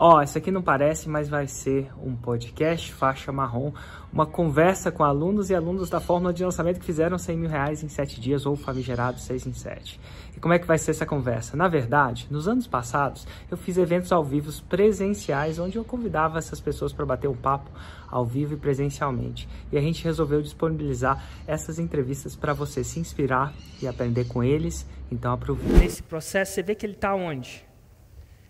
Ó, 0.00 0.18
oh, 0.18 0.22
isso 0.22 0.38
aqui 0.38 0.52
não 0.52 0.62
parece, 0.62 1.08
mas 1.08 1.28
vai 1.28 1.48
ser 1.48 1.90
um 2.00 2.14
podcast 2.14 2.92
faixa 2.92 3.32
marrom, 3.32 3.72
uma 4.12 4.24
conversa 4.24 4.92
com 4.92 5.02
alunos 5.02 5.50
e 5.50 5.56
alunos 5.56 5.90
da 5.90 5.98
fórmula 5.98 6.32
de 6.32 6.44
lançamento 6.44 6.78
que 6.78 6.86
fizeram 6.86 7.18
100 7.18 7.36
mil 7.36 7.50
reais 7.50 7.82
em 7.82 7.88
7 7.88 8.20
dias 8.20 8.46
ou 8.46 8.54
famigerado 8.54 9.18
6 9.18 9.48
em 9.48 9.52
7. 9.52 10.00
E 10.36 10.38
como 10.38 10.54
é 10.54 10.58
que 10.60 10.68
vai 10.68 10.78
ser 10.78 10.92
essa 10.92 11.04
conversa? 11.04 11.56
Na 11.56 11.66
verdade, 11.66 12.28
nos 12.30 12.46
anos 12.46 12.64
passados, 12.64 13.26
eu 13.50 13.56
fiz 13.56 13.76
eventos 13.76 14.12
ao 14.12 14.22
vivo 14.22 14.52
presenciais, 14.68 15.58
onde 15.58 15.76
eu 15.76 15.84
convidava 15.84 16.38
essas 16.38 16.60
pessoas 16.60 16.92
para 16.92 17.04
bater 17.04 17.26
um 17.26 17.34
papo 17.34 17.68
ao 18.08 18.24
vivo 18.24 18.54
e 18.54 18.56
presencialmente. 18.56 19.48
E 19.72 19.76
a 19.76 19.80
gente 19.80 20.04
resolveu 20.04 20.40
disponibilizar 20.40 21.20
essas 21.44 21.80
entrevistas 21.80 22.36
para 22.36 22.52
você 22.52 22.84
se 22.84 23.00
inspirar 23.00 23.52
e 23.82 23.88
aprender 23.88 24.28
com 24.28 24.44
eles. 24.44 24.86
Então 25.10 25.32
aproveite. 25.32 25.76
Nesse 25.76 26.04
processo, 26.04 26.52
você 26.52 26.62
vê 26.62 26.76
que 26.76 26.86
ele 26.86 26.92
está 26.92 27.12
onde? 27.16 27.67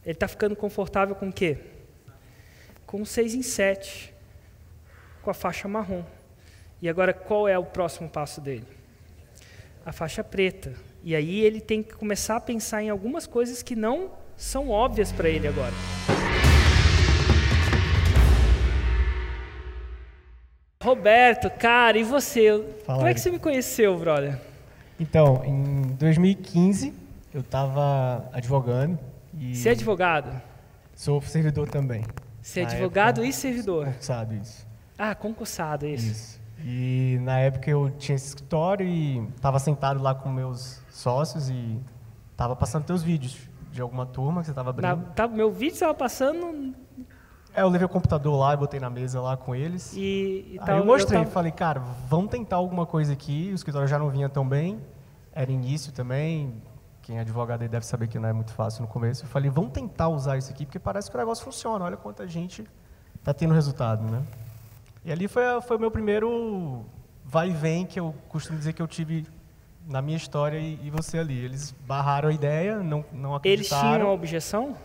Ele 0.08 0.14
está 0.14 0.26
ficando 0.26 0.56
confortável 0.56 1.14
com 1.14 1.28
o 1.28 1.32
quê? 1.32 1.58
Com 2.86 3.04
6 3.04 3.34
em 3.34 3.42
7, 3.42 4.14
com 5.20 5.28
a 5.28 5.34
faixa 5.34 5.68
marrom. 5.68 6.02
E 6.80 6.88
agora, 6.88 7.12
qual 7.12 7.46
é 7.46 7.58
o 7.58 7.64
próximo 7.66 8.08
passo 8.08 8.40
dele? 8.40 8.66
A 9.84 9.92
faixa 9.92 10.24
preta. 10.24 10.72
E 11.04 11.14
aí 11.14 11.40
ele 11.40 11.60
tem 11.60 11.82
que 11.82 11.92
começar 11.92 12.36
a 12.36 12.40
pensar 12.40 12.82
em 12.82 12.88
algumas 12.88 13.26
coisas 13.26 13.62
que 13.62 13.76
não 13.76 14.10
são 14.34 14.70
óbvias 14.70 15.12
para 15.12 15.28
ele 15.28 15.46
agora. 15.46 15.74
Roberto, 20.82 21.50
cara, 21.50 21.98
e 21.98 22.02
você? 22.02 22.64
Fala 22.86 23.00
Como 23.00 23.10
é 23.10 23.12
que 23.12 23.20
você 23.20 23.30
me 23.30 23.38
conheceu, 23.38 23.98
brother? 23.98 24.40
Então, 24.98 25.44
em 25.44 25.82
2015, 25.98 26.94
eu 27.34 27.42
estava 27.42 28.26
advogando 28.32 28.98
e 29.34 29.68
é 29.68 29.70
advogado? 29.72 30.40
Sou 30.94 31.20
servidor 31.22 31.68
também. 31.68 32.04
Você 32.40 32.60
é 32.60 32.64
advogado 32.64 33.20
época, 33.20 33.28
e 33.28 33.32
servidor? 33.32 33.84
Concursado, 33.86 34.34
isso. 34.34 34.66
Ah, 34.96 35.14
concursado, 35.14 35.86
isso. 35.86 36.06
Isso. 36.06 36.40
E 36.64 37.18
na 37.22 37.38
época 37.38 37.70
eu 37.70 37.90
tinha 37.98 38.16
esse 38.16 38.28
escritório 38.28 38.86
e 38.86 39.18
estava 39.36 39.58
sentado 39.58 40.02
lá 40.02 40.14
com 40.14 40.28
meus 40.28 40.80
sócios 40.90 41.48
e 41.48 41.80
estava 42.32 42.56
passando 42.56 42.84
teus 42.84 43.02
vídeos 43.02 43.38
de 43.70 43.80
alguma 43.80 44.06
turma 44.06 44.40
que 44.40 44.46
você 44.46 44.52
estava 44.52 44.70
abrindo. 44.70 44.96
Na, 44.96 44.96
tá, 44.96 45.28
meu 45.28 45.52
vídeo 45.52 45.74
estava 45.74 45.94
passando... 45.94 46.74
É, 47.54 47.62
eu 47.62 47.68
levei 47.68 47.86
o 47.86 47.88
computador 47.88 48.36
lá 48.36 48.54
e 48.54 48.56
botei 48.56 48.80
na 48.80 48.90
mesa 48.90 49.20
lá 49.20 49.36
com 49.36 49.54
eles. 49.54 49.92
E, 49.94 50.52
e 50.52 50.58
Aí 50.60 50.78
eu 50.78 50.84
mostrei, 50.84 51.18
eu 51.18 51.22
tava... 51.24 51.32
falei, 51.32 51.52
cara, 51.52 51.80
vamos 52.08 52.30
tentar 52.30 52.56
alguma 52.56 52.86
coisa 52.86 53.12
aqui. 53.12 53.50
O 53.52 53.54
escritório 53.54 53.88
já 53.88 53.98
não 53.98 54.10
vinha 54.10 54.28
tão 54.28 54.48
bem, 54.48 54.80
era 55.32 55.50
início 55.50 55.92
também, 55.92 56.62
quem 57.08 57.16
é 57.16 57.20
advogado 57.22 57.62
aí 57.62 57.68
deve 57.68 57.86
saber 57.86 58.06
que 58.06 58.18
não 58.18 58.28
é 58.28 58.34
muito 58.34 58.52
fácil 58.52 58.82
no 58.82 58.86
começo. 58.86 59.24
Eu 59.24 59.28
falei, 59.30 59.50
vamos 59.50 59.72
tentar 59.72 60.08
usar 60.08 60.36
isso 60.36 60.50
aqui, 60.50 60.66
porque 60.66 60.78
parece 60.78 61.10
que 61.10 61.16
o 61.16 61.18
negócio 61.18 61.42
funciona. 61.42 61.82
Olha 61.82 61.96
quanta 61.96 62.28
gente 62.28 62.68
está 63.18 63.32
tendo 63.32 63.54
resultado, 63.54 64.02
né? 64.02 64.22
E 65.06 65.10
ali 65.10 65.26
foi, 65.26 65.42
foi 65.62 65.78
o 65.78 65.80
meu 65.80 65.90
primeiro 65.90 66.84
vai 67.24 67.48
e 67.48 67.52
vem 67.54 67.86
que 67.86 67.98
eu 67.98 68.14
costumo 68.28 68.58
dizer 68.58 68.74
que 68.74 68.82
eu 68.82 68.86
tive 68.86 69.26
na 69.86 70.02
minha 70.02 70.18
história 70.18 70.58
e, 70.58 70.78
e 70.82 70.90
você 70.90 71.16
ali. 71.16 71.42
Eles 71.42 71.74
barraram 71.86 72.28
a 72.28 72.32
ideia, 72.32 72.76
não, 72.76 73.02
não 73.10 73.34
acreditaram. 73.34 73.88
Eles 73.88 73.96
tinham 73.96 74.12
objeção? 74.12 74.76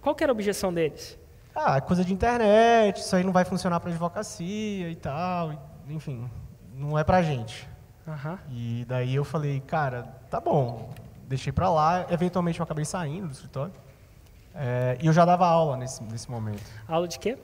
Qual 0.00 0.16
que 0.16 0.24
era 0.24 0.32
a 0.32 0.34
objeção 0.34 0.74
deles? 0.74 1.16
Ah, 1.54 1.80
coisa 1.80 2.04
de 2.04 2.12
internet, 2.12 2.96
isso 2.96 3.14
aí 3.14 3.22
não 3.22 3.32
vai 3.32 3.44
funcionar 3.44 3.78
para 3.78 3.90
advocacia 3.90 4.90
e 4.90 4.96
tal. 4.96 5.52
Enfim, 5.88 6.28
não 6.74 6.98
é 6.98 7.04
para 7.04 7.22
gente. 7.22 7.68
Uhum. 8.04 8.36
E 8.50 8.84
daí 8.88 9.14
eu 9.14 9.22
falei, 9.22 9.60
cara, 9.60 10.02
tá 10.28 10.40
bom, 10.40 10.90
deixei 11.32 11.52
para 11.52 11.70
lá. 11.70 12.06
Eventualmente 12.10 12.60
eu 12.60 12.64
acabei 12.64 12.84
saindo 12.84 13.28
do 13.28 13.32
escritório. 13.32 13.72
É, 14.54 14.98
e 15.00 15.06
eu 15.06 15.12
já 15.12 15.24
dava 15.24 15.46
aula 15.46 15.76
nesse, 15.76 16.02
nesse 16.04 16.30
momento. 16.30 16.62
Aula 16.86 17.08
de 17.08 17.18
quê? 17.18 17.38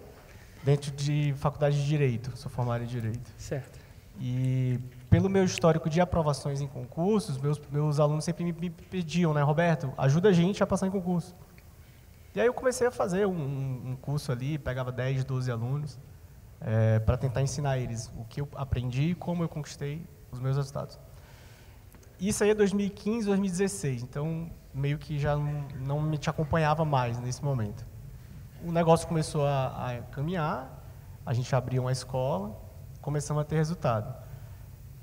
Dentro 0.62 0.90
de 0.90 1.34
faculdade 1.38 1.80
de 1.80 1.86
Direito. 1.86 2.36
Sou 2.36 2.50
formado 2.50 2.84
em 2.84 2.86
Direito. 2.86 3.30
Certo. 3.38 3.78
E 4.20 4.78
pelo 5.08 5.30
meu 5.30 5.44
histórico 5.44 5.88
de 5.88 6.00
aprovações 6.00 6.60
em 6.60 6.66
concursos, 6.66 7.38
meus, 7.38 7.58
meus 7.70 7.98
alunos 7.98 8.24
sempre 8.24 8.44
me, 8.44 8.52
me 8.52 8.68
pediam, 8.68 9.32
né, 9.32 9.42
Roberto, 9.42 9.92
ajuda 9.96 10.28
a 10.28 10.32
gente 10.32 10.62
a 10.62 10.66
passar 10.66 10.86
em 10.86 10.90
concurso. 10.90 11.34
E 12.34 12.40
aí 12.40 12.46
eu 12.46 12.52
comecei 12.52 12.86
a 12.86 12.90
fazer 12.90 13.26
um, 13.26 13.90
um 13.92 13.96
curso 14.00 14.30
ali, 14.30 14.58
pegava 14.58 14.92
10, 14.92 15.24
12 15.24 15.50
alunos, 15.50 15.98
é, 16.60 16.98
para 16.98 17.16
tentar 17.16 17.40
ensinar 17.40 17.78
eles 17.78 18.12
o 18.18 18.24
que 18.24 18.40
eu 18.40 18.48
aprendi 18.54 19.10
e 19.10 19.14
como 19.14 19.42
eu 19.44 19.48
conquistei 19.48 20.02
os 20.30 20.40
meus 20.40 20.56
resultados. 20.56 20.98
Isso 22.20 22.42
aí 22.42 22.50
é 22.50 22.54
2015, 22.54 23.26
2016, 23.26 24.02
então 24.02 24.50
meio 24.74 24.98
que 24.98 25.18
já 25.18 25.36
não, 25.36 25.64
não 25.80 26.00
me 26.00 26.18
te 26.18 26.28
acompanhava 26.28 26.84
mais 26.84 27.18
nesse 27.18 27.44
momento. 27.44 27.86
O 28.64 28.72
negócio 28.72 29.06
começou 29.06 29.46
a, 29.46 29.66
a 29.66 30.02
caminhar, 30.10 30.82
a 31.24 31.32
gente 31.32 31.54
abriu 31.54 31.82
uma 31.82 31.92
escola, 31.92 32.56
começamos 33.00 33.40
a 33.42 33.44
ter 33.44 33.56
resultado. 33.56 34.14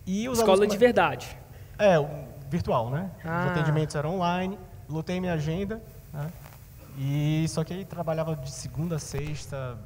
E 0.05 0.27
os 0.27 0.39
escola 0.39 0.67
de 0.67 0.77
verdade? 0.77 1.37
É, 1.79 1.95
virtual, 2.49 2.89
né? 2.89 3.09
Ah. 3.23 3.45
Os 3.45 3.51
atendimentos 3.51 3.95
eram 3.95 4.15
online, 4.15 4.59
lotei 4.87 5.19
minha 5.19 5.33
agenda, 5.33 5.81
né? 6.13 6.31
E 6.97 7.45
só 7.49 7.63
que 7.63 7.73
aí 7.73 7.83
trabalhava 7.83 8.35
de 8.35 8.51
segunda 8.51 8.95
a 8.95 8.99
sexta, 8.99 9.77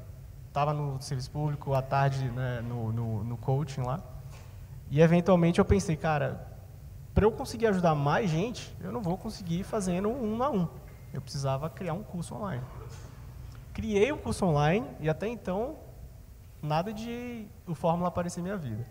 estava 0.48 0.74
no 0.74 1.02
serviço 1.02 1.32
público, 1.32 1.74
à 1.74 1.82
tarde 1.82 2.30
né, 2.30 2.62
no, 2.62 2.92
no, 2.92 3.24
no 3.24 3.38
coaching 3.38 3.82
lá. 3.82 4.00
E 4.92 5.02
eventualmente 5.02 5.60
eu 5.60 5.66
pensei, 5.66 5.96
cara, 5.96 6.46
para 7.20 7.26
eu 7.26 7.34
conseguir 7.34 7.68
ajudar 7.68 7.94
mais 7.96 8.30
gente, 8.30 8.74
eu 8.80 8.94
não 8.94 9.02
vou 9.02 9.18
conseguir 9.18 9.66
fazendo 9.66 10.08
um 10.08 10.42
a 10.42 10.50
um. 10.50 10.70
Eu 11.14 11.20
precisava 11.20 11.70
criar 11.70 11.92
um 11.92 12.02
curso 12.02 12.34
online. 12.34 12.64
Criei 13.74 14.10
o 14.10 14.16
um 14.16 14.18
curso 14.18 14.46
online 14.46 14.88
e 15.02 15.10
até 15.10 15.28
então 15.28 15.76
nada 16.62 16.94
de 16.94 17.46
o 17.68 17.76
Fórmula 17.76 18.08
aparecer 18.08 18.40
em 18.40 18.44
minha 18.44 18.56
vida. 18.56 18.88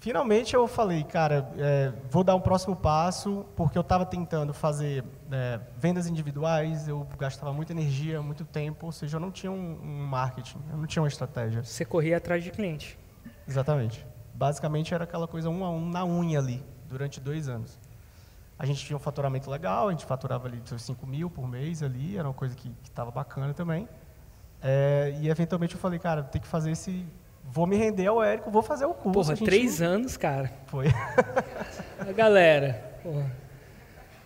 Finalmente 0.00 0.56
eu 0.56 0.66
falei, 0.66 1.04
cara, 1.04 1.48
é, 1.56 1.92
vou 2.10 2.24
dar 2.24 2.34
um 2.34 2.40
próximo 2.40 2.74
passo, 2.74 3.46
porque 3.54 3.78
eu 3.78 3.82
estava 3.82 4.04
tentando 4.04 4.52
fazer 4.52 5.04
é, 5.30 5.60
vendas 5.76 6.08
individuais, 6.08 6.88
eu 6.88 7.06
gastava 7.16 7.52
muita 7.52 7.70
energia, 7.70 8.20
muito 8.20 8.44
tempo, 8.44 8.86
ou 8.86 8.90
seja, 8.90 9.18
eu 9.18 9.20
não 9.20 9.30
tinha 9.30 9.52
um, 9.52 9.78
um 9.80 10.04
marketing, 10.04 10.58
eu 10.68 10.76
não 10.76 10.86
tinha 10.86 11.00
uma 11.00 11.08
estratégia. 11.08 11.62
Você 11.62 11.84
corria 11.84 12.16
atrás 12.16 12.42
de 12.42 12.50
cliente. 12.50 12.98
Exatamente. 13.46 14.04
Basicamente 14.34 14.92
era 14.92 15.04
aquela 15.04 15.28
coisa 15.28 15.48
um 15.48 15.64
a 15.64 15.70
um 15.70 15.88
na 15.88 16.04
unha 16.04 16.40
ali 16.40 16.60
durante 16.88 17.20
dois 17.20 17.48
anos. 17.48 17.78
A 18.58 18.66
gente 18.66 18.84
tinha 18.84 18.96
um 18.96 19.00
faturamento 19.00 19.48
legal, 19.48 19.88
a 19.88 19.90
gente 19.92 20.04
faturava 20.04 20.48
ali 20.48 20.60
5 20.64 21.06
mil 21.06 21.30
por 21.30 21.46
mês 21.46 21.82
ali, 21.82 22.18
era 22.18 22.26
uma 22.26 22.34
coisa 22.34 22.56
que 22.56 22.72
estava 22.82 23.10
bacana 23.10 23.54
também. 23.54 23.88
É, 24.60 25.16
e 25.20 25.28
eventualmente 25.28 25.74
eu 25.74 25.80
falei, 25.80 25.98
cara, 25.98 26.24
tem 26.24 26.40
que 26.40 26.48
fazer 26.48 26.72
esse. 26.72 27.06
Vou 27.44 27.66
me 27.66 27.76
render 27.76 28.08
ao 28.08 28.22
Érico, 28.22 28.50
vou 28.50 28.62
fazer 28.62 28.84
o 28.84 28.92
curso. 28.92 29.12
Porra, 29.12 29.36
gente... 29.36 29.46
três 29.46 29.80
anos, 29.80 30.16
cara. 30.16 30.52
Foi. 30.66 30.86
A 32.00 32.12
galera, 32.12 32.98
porra. 33.02 33.30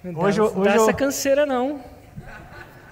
Não 0.02 0.20
hoje, 0.20 0.38
dá, 0.38 0.44
hoje 0.44 0.64
dá 0.64 0.76
eu... 0.76 0.82
essa 0.82 0.92
canseira, 0.92 1.46
não. 1.46 1.80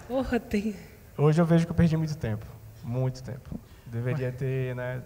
Porra, 0.07 0.39
tem. 0.39 0.77
Hoje 1.17 1.41
eu 1.41 1.47
vejo 1.47 1.65
que 1.65 1.73
eu 1.73 1.77
perdi 1.77 1.97
muito 1.97 2.17
tempo. 2.17 2.47
Muito 2.85 3.23
tempo. 3.23 3.59
Deveria 3.87 4.31
ter, 4.31 4.75
né? 4.77 5.03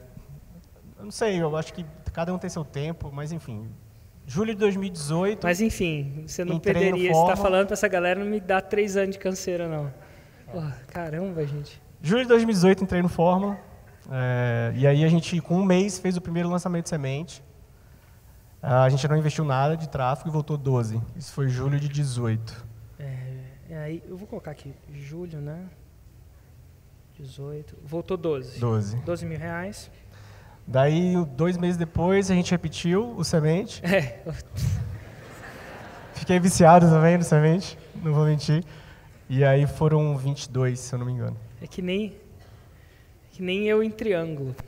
Eu 0.99 1.05
não 1.05 1.13
sei, 1.13 1.41
eu 1.41 1.57
acho 1.57 1.73
que 1.73 1.87
cada 2.13 2.35
um 2.35 2.39
tem 2.39 2.51
seu 2.51 2.65
tempo, 2.65 3.11
mas 3.13 3.33
enfim, 3.33 3.69
Julho 4.27 4.55
de 4.55 4.61
2018. 4.61 5.43
Mas 5.43 5.61
enfim, 5.61 6.25
você 6.27 6.45
não 6.45 6.59
perderia. 6.59 7.13
Você 7.13 7.21
está 7.21 7.37
falando 7.37 7.67
para 7.67 7.75
essa 7.75 7.89
galera 7.89 8.21
não 8.21 8.27
me 8.27 8.41
dá 8.41 8.61
três 8.61 8.97
anos 8.97 9.17
de 9.17 9.19
canseira, 9.19 9.69
não. 9.69 9.93
Caramba, 10.89 11.47
gente. 11.47 11.81
Julho 12.01 12.23
de 12.23 12.29
2018 12.29 12.85
entrei 12.85 13.03
no 13.03 13.09
Fórmula. 13.09 13.59
É, 14.11 14.73
e 14.77 14.87
aí 14.87 15.05
a 15.05 15.09
gente, 15.09 15.41
com 15.41 15.57
um 15.57 15.65
mês, 15.65 15.99
fez 15.99 16.17
o 16.17 16.21
primeiro 16.21 16.49
lançamento 16.49 16.85
de 16.85 16.91
semente. 16.91 17.43
A 18.63 18.89
gente 18.89 19.07
não 19.07 19.17
investiu 19.17 19.45
nada 19.45 19.77
de 19.77 19.89
tráfego 19.89 20.31
e 20.31 20.33
voltou 20.33 20.57
12. 20.57 21.01
Isso 21.17 21.33
foi 21.33 21.49
julho 21.49 21.79
de 21.79 21.89
18. 21.89 22.65
É, 22.99 23.05
é, 23.69 23.79
aí, 23.79 24.03
eu 24.09 24.17
vou 24.17 24.27
colocar 24.27 24.51
aqui, 24.53 24.75
julho, 24.93 25.41
né? 25.41 25.67
18. 27.19 27.77
Voltou 27.85 28.17
12. 28.17 28.59
12. 28.59 28.97
12 28.99 29.27
mil 29.27 29.39
reais. 29.39 29.91
Daí, 30.67 31.15
dois 31.37 31.57
meses 31.57 31.77
depois, 31.77 32.31
a 32.31 32.35
gente 32.35 32.51
repetiu 32.51 33.15
o 33.17 33.25
semente. 33.25 33.85
É. 33.85 34.23
Fiquei 36.15 36.39
viciado 36.41 36.89
também 36.89 37.19
no 37.19 37.25
semente, 37.25 37.79
não 38.03 38.15
vou 38.15 38.25
mentir. 38.25 38.65
E 39.29 39.45
aí 39.45 39.67
foram 39.67 40.17
22, 40.17 40.79
se 40.79 40.95
eu 40.95 40.99
não 40.99 41.07
me 41.07 41.13
engano. 41.13 41.37
É 41.61 41.67
que 41.67 41.83
nem, 41.83 42.17
que 43.33 43.43
nem 43.43 43.65
eu 43.65 43.83
em 43.83 43.91
triângulo. 43.91 44.55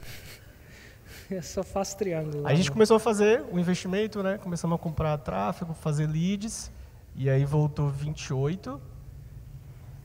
Eu 1.28 1.42
só 1.42 1.64
faço 1.64 1.96
triângulo. 1.96 2.46
Aí 2.46 2.54
a 2.54 2.56
gente 2.56 2.70
começou 2.70 2.98
a 2.98 3.00
fazer 3.00 3.44
o 3.50 3.58
investimento, 3.58 4.22
né? 4.22 4.38
Começamos 4.38 4.76
a 4.76 4.78
comprar 4.78 5.18
tráfego, 5.18 5.74
fazer 5.74 6.06
leads. 6.06 6.70
E 7.16 7.28
aí 7.28 7.44
voltou 7.44 7.88
28. 7.88 8.80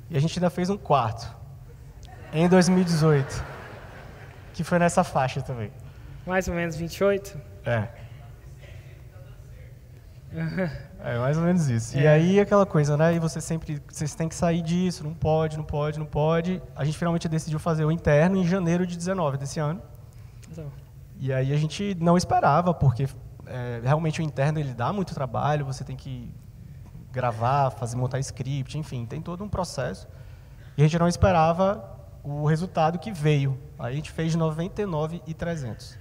E 0.10 0.18
a 0.18 0.20
gente 0.20 0.40
ainda 0.40 0.50
fez 0.50 0.72
um 0.72 0.78
quarto. 0.78 1.32
Em 2.34 2.50
2018. 2.50 3.51
Que 4.62 4.66
foi 4.66 4.78
nessa 4.78 5.04
faixa 5.04 5.42
também. 5.42 5.72
Mais 6.24 6.48
ou 6.48 6.54
menos 6.54 6.76
28? 6.76 7.36
É. 7.66 7.88
É 11.04 11.18
mais 11.18 11.36
ou 11.36 11.44
menos 11.44 11.68
isso. 11.68 11.98
É. 11.98 12.02
E 12.02 12.08
aí 12.08 12.40
aquela 12.40 12.64
coisa, 12.64 12.96
né? 12.96 13.16
E 13.16 13.18
você 13.18 13.42
sempre, 13.42 13.82
vocês 13.92 14.14
têm 14.14 14.30
que 14.30 14.36
sair 14.36 14.62
disso, 14.62 15.04
não 15.04 15.16
pode, 15.16 15.58
não 15.58 15.64
pode, 15.64 15.98
não 15.98 16.06
pode. 16.06 16.62
A 16.76 16.86
gente 16.86 16.96
finalmente 16.96 17.28
decidiu 17.28 17.58
fazer 17.58 17.86
o 17.86 17.92
interno 17.92 18.38
em 18.38 18.46
janeiro 18.46 18.86
de 18.86 18.96
19 18.96 19.40
desse 19.40 19.60
ano. 19.60 19.82
Então. 20.52 20.72
E 21.20 21.34
aí 21.34 21.52
a 21.52 21.58
gente 21.58 21.98
não 22.00 22.16
esperava, 22.16 22.72
porque 22.72 23.08
é, 23.48 23.82
realmente 23.84 24.22
o 24.22 24.24
interno 24.24 24.60
ele 24.60 24.76
dá 24.76 24.94
muito 24.94 25.16
trabalho, 25.16 25.66
você 25.66 25.84
tem 25.84 25.96
que 25.96 26.32
gravar, 27.12 27.72
fazer 27.72 27.98
montar 27.98 28.20
script, 28.20 28.78
enfim, 28.78 29.08
tem 29.08 29.24
todo 29.24 29.44
um 29.44 29.50
processo. 29.50 30.08
E 30.78 30.84
a 30.84 30.88
gente 30.88 31.00
não 31.00 31.08
esperava 31.08 31.91
o 32.24 32.46
resultado 32.46 33.00
que 33.00 33.12
veio. 33.12 33.58
Aí 33.80 33.94
a 33.94 33.96
gente 33.96 34.12
fez 34.12 34.36
99 34.36 35.22
e 35.26 35.34
300. 35.34 35.98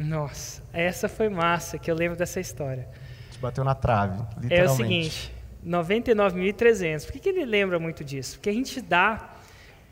Nossa, 0.00 0.62
essa 0.72 1.08
foi 1.08 1.28
massa, 1.28 1.78
que 1.78 1.90
eu 1.90 1.94
lembro 1.94 2.16
dessa 2.16 2.40
história. 2.40 2.88
A 2.92 3.32
gente 3.32 3.40
bateu 3.40 3.64
na 3.64 3.74
trave, 3.74 4.22
literalmente. 4.40 4.54
É 4.54 4.64
o 4.64 4.76
seguinte, 4.76 5.34
99.300. 5.66 7.04
Por 7.04 7.12
que, 7.12 7.20
que 7.20 7.28
ele 7.28 7.44
lembra 7.44 7.78
muito 7.78 8.04
disso? 8.04 8.36
Porque 8.36 8.50
a 8.50 8.52
gente 8.52 8.80
dá 8.80 9.34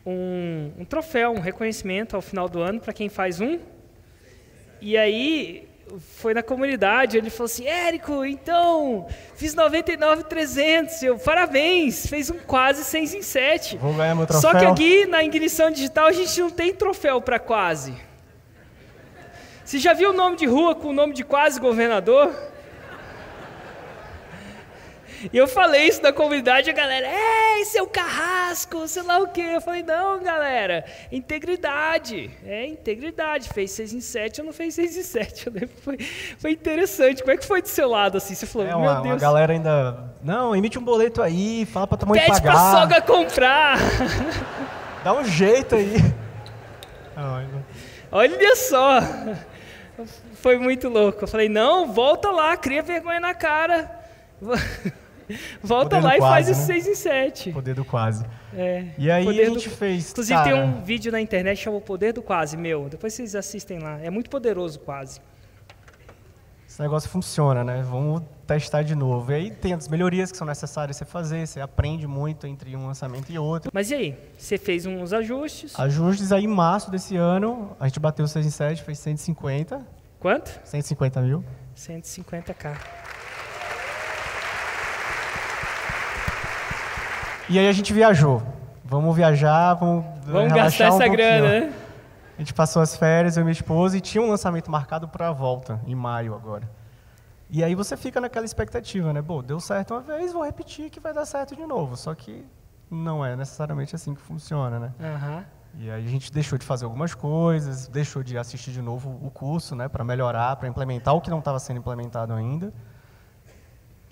um, 0.04 0.72
um 0.78 0.84
troféu, 0.84 1.32
um 1.32 1.40
reconhecimento 1.40 2.16
ao 2.16 2.22
final 2.22 2.48
do 2.48 2.60
ano 2.60 2.80
para 2.80 2.92
quem 2.92 3.08
faz 3.08 3.40
um. 3.40 3.58
E 4.80 4.96
aí 4.96 5.68
foi 5.98 6.32
na 6.32 6.42
comunidade, 6.42 7.16
ele 7.18 7.30
falou 7.30 7.46
assim, 7.46 7.66
Érico, 7.66 8.24
então, 8.24 9.06
fiz 9.34 9.54
99,300, 9.54 11.02
eu, 11.02 11.18
parabéns, 11.18 12.06
fez 12.06 12.30
um 12.30 12.38
quase 12.38 12.84
6 12.84 13.14
em 13.14 13.22
7. 13.22 13.76
Vou 13.76 13.92
ganhar 13.94 14.14
meu 14.14 14.26
troféu. 14.26 14.50
Só 14.50 14.58
que 14.58 14.64
aqui, 14.64 15.06
na 15.06 15.22
ignição 15.22 15.70
digital, 15.70 16.06
a 16.06 16.12
gente 16.12 16.40
não 16.40 16.50
tem 16.50 16.74
troféu 16.74 17.20
para 17.20 17.38
quase. 17.38 17.94
Você 19.64 19.78
já 19.78 19.92
viu 19.94 20.10
o 20.10 20.12
nome 20.12 20.36
de 20.36 20.46
rua 20.46 20.74
com 20.74 20.88
o 20.88 20.92
nome 20.92 21.14
de 21.14 21.24
quase 21.24 21.60
governador? 21.60 22.51
E 25.30 25.36
eu 25.36 25.46
falei 25.46 25.88
isso 25.88 26.02
na 26.02 26.12
comunidade, 26.12 26.70
a 26.70 26.72
galera, 26.72 27.06
é, 27.06 27.64
seu 27.64 27.86
carrasco, 27.86 28.88
sei 28.88 29.02
lá 29.02 29.18
o 29.18 29.28
quê. 29.28 29.52
Eu 29.54 29.60
falei, 29.60 29.82
não, 29.82 30.22
galera, 30.22 30.84
integridade. 31.10 32.30
É, 32.44 32.66
integridade. 32.66 33.48
Fez 33.50 33.70
6 33.72 33.92
em 33.92 34.00
7, 34.00 34.38
eu 34.38 34.44
não 34.44 34.52
fez 34.52 34.74
6 34.74 34.96
em 34.96 35.02
7. 35.02 35.46
Eu 35.46 35.52
lembro, 35.52 35.70
foi, 35.82 35.98
foi 36.38 36.50
interessante. 36.52 37.22
Como 37.22 37.32
é 37.32 37.36
que 37.36 37.44
foi 37.44 37.60
do 37.60 37.68
seu 37.68 37.88
lado, 37.88 38.16
assim? 38.16 38.34
Você 38.34 38.46
falou, 38.46 38.66
é, 38.66 38.74
uma, 38.74 38.94
meu 38.94 39.02
Deus. 39.02 39.16
a 39.16 39.18
galera 39.18 39.52
ainda, 39.52 40.12
não, 40.22 40.56
emite 40.56 40.78
um 40.78 40.82
boleto 40.82 41.20
aí, 41.22 41.66
fala 41.66 41.86
pra 41.86 41.98
tua 41.98 42.08
mãe 42.08 42.20
Pede 42.20 42.30
pagar. 42.32 42.52
Pede 42.52 42.62
pra 42.62 42.80
sogra 42.80 43.02
comprar. 43.02 43.78
Dá 45.04 45.12
um 45.12 45.24
jeito 45.24 45.74
aí. 45.74 45.96
Olha 48.10 48.56
só. 48.56 49.00
Foi 50.34 50.58
muito 50.58 50.88
louco. 50.88 51.24
Eu 51.24 51.28
falei, 51.28 51.48
não, 51.48 51.92
volta 51.92 52.30
lá, 52.30 52.56
cria 52.56 52.82
vergonha 52.82 53.20
na 53.20 53.34
cara. 53.34 53.90
Volta 55.62 55.98
lá 55.98 56.16
e 56.16 56.20
faz 56.20 56.48
né? 56.48 56.54
6 56.54 56.86
em 56.86 56.94
7. 56.94 57.52
Poder 57.52 57.74
do 57.74 57.84
quase. 57.84 58.24
É, 58.54 58.86
e 58.98 59.10
aí 59.10 59.28
a 59.28 59.44
gente 59.46 59.68
do... 59.68 59.74
fez. 59.74 60.10
Inclusive 60.10 60.38
cara... 60.38 60.50
tem 60.50 60.62
um 60.62 60.82
vídeo 60.82 61.10
na 61.10 61.20
internet 61.20 61.58
que 61.58 61.64
chama 61.64 61.78
O 61.78 61.80
Poder 61.80 62.12
do 62.12 62.22
Quase, 62.22 62.56
meu. 62.56 62.88
Depois 62.88 63.14
vocês 63.14 63.34
assistem 63.34 63.78
lá. 63.78 63.98
É 64.00 64.10
muito 64.10 64.28
poderoso 64.28 64.78
quase. 64.80 65.20
Esse 66.72 66.80
negócio 66.80 67.10
funciona, 67.10 67.62
né? 67.62 67.82
Vamos 67.82 68.22
testar 68.46 68.82
de 68.82 68.94
novo. 68.94 69.30
E 69.30 69.34
aí 69.34 69.50
tem 69.50 69.74
as 69.74 69.88
melhorias 69.88 70.32
que 70.32 70.38
são 70.38 70.46
necessárias 70.46 70.96
você 70.96 71.04
fazer, 71.04 71.46
você 71.46 71.60
aprende 71.60 72.06
muito 72.06 72.46
entre 72.46 72.74
um 72.74 72.86
lançamento 72.86 73.30
e 73.30 73.38
outro. 73.38 73.70
Mas 73.74 73.90
e 73.90 73.94
aí? 73.94 74.18
Você 74.38 74.56
fez 74.56 74.86
uns 74.86 75.12
ajustes? 75.12 75.78
Ajustes 75.78 76.32
aí 76.32 76.44
em 76.44 76.48
março 76.48 76.90
desse 76.90 77.14
ano, 77.14 77.76
a 77.78 77.86
gente 77.86 78.00
bateu 78.00 78.26
6 78.26 78.46
em 78.46 78.50
7, 78.50 78.82
fez 78.84 78.98
150. 79.00 79.86
Quanto? 80.18 80.60
150 80.64 81.20
mil. 81.20 81.44
150k. 81.76 82.78
E 87.52 87.58
aí 87.58 87.68
a 87.68 87.72
gente 87.72 87.92
viajou. 87.92 88.42
Vamos 88.82 89.14
viajar, 89.14 89.74
vamos. 89.74 90.06
Vamos 90.24 90.54
gastar 90.54 90.86
essa 90.86 91.04
um 91.04 91.12
grana, 91.12 91.48
né? 91.60 91.74
A 92.34 92.40
gente 92.40 92.54
passou 92.54 92.80
as 92.80 92.96
férias, 92.96 93.36
eu 93.36 93.42
e 93.42 93.44
minha 93.44 93.52
esposa, 93.52 93.94
e 93.94 94.00
tinha 94.00 94.24
um 94.24 94.30
lançamento 94.30 94.70
marcado 94.70 95.06
para 95.06 95.28
a 95.28 95.32
volta, 95.32 95.78
em 95.86 95.94
maio 95.94 96.34
agora. 96.34 96.66
E 97.50 97.62
aí 97.62 97.74
você 97.74 97.94
fica 97.94 98.22
naquela 98.22 98.46
expectativa, 98.46 99.12
né? 99.12 99.20
Bom, 99.20 99.42
deu 99.42 99.60
certo 99.60 99.92
uma 99.92 100.00
vez, 100.00 100.32
vou 100.32 100.42
repetir 100.42 100.88
que 100.88 100.98
vai 100.98 101.12
dar 101.12 101.26
certo 101.26 101.54
de 101.54 101.66
novo. 101.66 101.94
Só 101.94 102.14
que 102.14 102.42
não 102.90 103.22
é 103.22 103.36
necessariamente 103.36 103.94
assim 103.94 104.14
que 104.14 104.22
funciona, 104.22 104.78
né? 104.78 104.92
Uhum. 104.98 105.44
E 105.74 105.90
aí 105.90 106.06
a 106.06 106.08
gente 106.08 106.32
deixou 106.32 106.56
de 106.56 106.64
fazer 106.64 106.86
algumas 106.86 107.14
coisas, 107.14 107.86
deixou 107.86 108.22
de 108.22 108.38
assistir 108.38 108.70
de 108.70 108.80
novo 108.80 109.20
o 109.22 109.30
curso, 109.30 109.76
né? 109.76 109.88
Para 109.88 110.02
melhorar, 110.02 110.56
para 110.56 110.68
implementar 110.68 111.14
o 111.14 111.20
que 111.20 111.28
não 111.28 111.40
estava 111.40 111.58
sendo 111.58 111.80
implementado 111.80 112.32
ainda. 112.32 112.72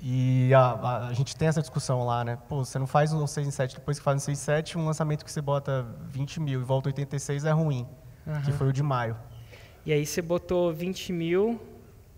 E 0.02 0.52
a, 0.54 0.60
a, 0.60 1.06
a, 1.08 1.12
gente 1.12 1.36
tem 1.36 1.48
essa 1.48 1.60
discussão 1.60 2.04
lá, 2.06 2.24
né? 2.24 2.38
Pô, 2.48 2.64
você 2.64 2.78
não 2.78 2.86
faz 2.86 3.12
um 3.12 3.26
6 3.26 3.46
em 3.46 3.50
7, 3.50 3.76
depois 3.76 3.98
que 3.98 4.04
faz 4.04 4.16
um 4.16 4.24
6 4.24 4.38
em 4.38 4.40
7, 4.40 4.78
um 4.78 4.86
lançamento 4.86 5.24
que 5.24 5.30
você 5.30 5.42
bota 5.42 5.86
20 6.08 6.40
mil 6.40 6.60
e 6.60 6.64
volta 6.64 6.88
86 6.88 7.44
é 7.44 7.50
ruim, 7.50 7.86
uhum. 8.26 8.40
que 8.42 8.50
foi 8.52 8.68
o 8.68 8.72
de 8.72 8.82
maio. 8.82 9.16
E 9.84 9.92
aí 9.92 10.06
você 10.06 10.22
botou 10.22 10.72
20 10.72 11.12
mil, 11.12 11.60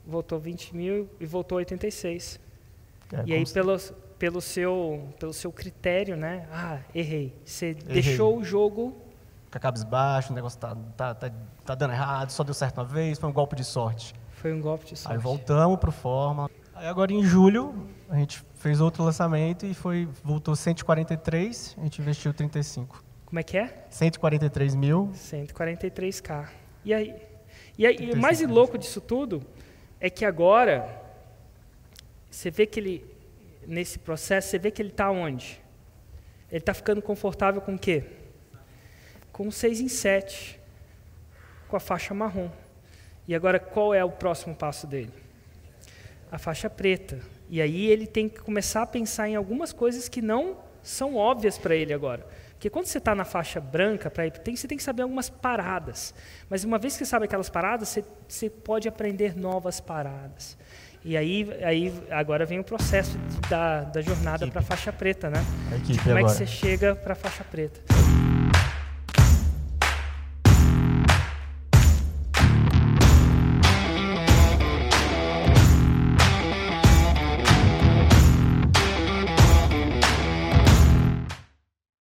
voltou 0.06 0.38
20 0.38 0.76
mil 0.76 1.10
e 1.18 1.26
voltou 1.26 1.58
86. 1.58 2.38
É, 3.12 3.22
e 3.26 3.34
aí 3.34 3.44
pelo, 3.52 3.76
pelo, 4.16 4.40
seu, 4.40 5.08
pelo 5.18 5.32
seu 5.32 5.50
critério, 5.50 6.16
né? 6.16 6.46
Ah, 6.52 6.78
errei. 6.94 7.34
Você 7.44 7.70
errei. 7.70 8.02
deixou 8.02 8.38
o 8.38 8.44
jogo... 8.44 8.96
Com 9.50 9.58
a 9.58 9.60
cabisbaixo, 9.60 10.32
o 10.32 10.34
negócio 10.34 10.58
tá, 10.58 10.76
tá, 10.96 11.14
tá, 11.14 11.30
tá 11.64 11.74
dando 11.74 11.92
errado, 11.92 12.30
só 12.30 12.42
deu 12.42 12.54
certo 12.54 12.78
uma 12.78 12.86
vez, 12.86 13.18
foi 13.18 13.28
um 13.28 13.32
golpe 13.32 13.54
de 13.54 13.64
sorte. 13.64 14.14
Foi 14.30 14.52
um 14.52 14.60
golpe 14.60 14.86
de 14.86 14.96
sorte. 14.96 15.14
Aí 15.14 15.22
voltamos 15.22 15.78
pro 15.78 15.92
Fórmula. 15.92 16.48
Aí 16.82 16.88
agora 16.88 17.12
em 17.12 17.22
julho 17.22 17.88
a 18.08 18.16
gente 18.16 18.42
fez 18.54 18.80
outro 18.80 19.04
lançamento 19.04 19.64
e 19.64 19.72
foi 19.72 20.08
voltou 20.24 20.56
143, 20.56 21.76
a 21.78 21.84
gente 21.84 22.02
investiu 22.02 22.34
35. 22.34 23.04
Como 23.24 23.38
é 23.38 23.44
que 23.44 23.56
é? 23.56 23.86
143 23.88 24.74
mil. 24.74 25.12
143k. 25.14 26.48
E 26.84 26.92
aí, 26.92 27.14
e 27.78 27.86
aí 27.86 28.10
o 28.10 28.16
mais 28.16 28.42
louco 28.42 28.76
disso 28.76 29.00
tudo 29.00 29.46
é 30.00 30.10
que 30.10 30.24
agora 30.24 31.00
você 32.28 32.50
vê 32.50 32.66
que 32.66 32.80
ele 32.80 33.06
nesse 33.64 34.00
processo 34.00 34.48
você 34.48 34.58
vê 34.58 34.72
que 34.72 34.82
ele 34.82 34.88
está 34.88 35.08
onde? 35.08 35.62
Ele 36.50 36.58
está 36.58 36.74
ficando 36.74 37.00
confortável 37.00 37.60
com 37.60 37.76
o 37.76 37.78
quê? 37.78 38.02
Com 39.30 39.52
6 39.52 39.82
em 39.82 39.88
7, 39.88 40.58
com 41.68 41.76
a 41.76 41.80
faixa 41.80 42.12
marrom. 42.12 42.50
E 43.28 43.36
agora 43.36 43.60
qual 43.60 43.94
é 43.94 44.04
o 44.04 44.10
próximo 44.10 44.52
passo 44.56 44.84
dele? 44.84 45.21
A 46.32 46.38
faixa 46.38 46.70
preta. 46.70 47.20
E 47.50 47.60
aí 47.60 47.86
ele 47.86 48.06
tem 48.06 48.26
que 48.26 48.40
começar 48.40 48.80
a 48.80 48.86
pensar 48.86 49.28
em 49.28 49.36
algumas 49.36 49.70
coisas 49.70 50.08
que 50.08 50.22
não 50.22 50.56
são 50.82 51.14
óbvias 51.14 51.58
para 51.58 51.76
ele 51.76 51.92
agora. 51.92 52.26
Porque 52.52 52.70
quando 52.70 52.86
você 52.86 52.96
está 52.96 53.14
na 53.14 53.24
faixa 53.24 53.60
branca, 53.60 54.10
para 54.10 54.24
você 54.24 54.66
tem 54.66 54.78
que 54.78 54.82
saber 54.82 55.02
algumas 55.02 55.28
paradas. 55.28 56.14
Mas 56.48 56.64
uma 56.64 56.78
vez 56.78 56.94
que 56.94 57.00
você 57.00 57.10
sabe 57.10 57.26
aquelas 57.26 57.50
paradas, 57.50 57.90
você, 57.90 58.04
você 58.26 58.48
pode 58.48 58.88
aprender 58.88 59.36
novas 59.36 59.78
paradas. 59.78 60.56
E 61.04 61.16
aí, 61.16 61.50
aí 61.62 61.92
agora 62.10 62.46
vem 62.46 62.60
o 62.60 62.64
processo 62.64 63.18
da, 63.50 63.82
da 63.82 64.00
jornada 64.00 64.46
para 64.46 64.60
a 64.60 64.64
faixa 64.64 64.92
preta, 64.92 65.28
né? 65.28 65.44
Como 66.02 66.18
é 66.18 66.22
que 66.22 66.30
você 66.30 66.46
chega 66.46 66.94
para 66.94 67.12
a 67.12 67.16
faixa 67.16 67.44
preta? 67.44 67.80